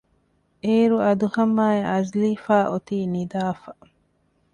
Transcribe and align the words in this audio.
އޭރު 0.63 0.97
އަދުހަމްއާއި 1.03 1.81
އަޒްލީފާ 1.89 2.55
އޮތީ 2.71 2.97
ނިދާފަ 3.13 3.71